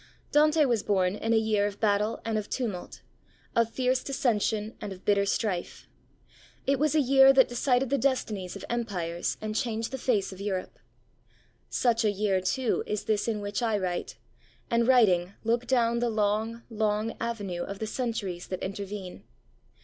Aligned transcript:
Dante 0.31 0.65
was 0.65 0.81
born 0.81 1.13
in 1.15 1.31
a 1.31 1.37
year 1.37 1.67
of 1.67 1.79
battle 1.79 2.21
and 2.25 2.35
of 2.35 2.49
tumult, 2.49 3.01
of 3.55 3.69
fierce 3.69 4.01
dissension 4.03 4.75
and 4.81 4.91
of 4.91 5.05
bitter 5.05 5.27
strife. 5.27 5.87
It 6.65 6.79
was 6.79 6.95
a 6.95 6.99
year 6.99 7.31
that 7.33 7.47
decided 7.49 7.91
the 7.91 7.99
destinies 7.99 8.55
of 8.55 8.65
empires 8.67 9.37
and 9.41 9.55
changed 9.55 9.91
the 9.91 9.99
face 9.99 10.33
of 10.33 10.41
Europe. 10.41 10.79
Such 11.69 12.03
a 12.03 12.09
year, 12.09 12.41
too, 12.41 12.83
is 12.87 13.03
this 13.03 13.27
in 13.27 13.41
which 13.41 13.61
I 13.61 13.77
write, 13.77 14.17
and, 14.71 14.87
writing, 14.87 15.33
look 15.43 15.67
down 15.67 15.99
the 15.99 16.09
long, 16.09 16.63
long 16.71 17.15
avenue 17.21 17.61
of 17.61 17.77
the 17.77 17.85
centuries 17.85 18.47
that 18.47 18.63
intervene. 18.63 19.23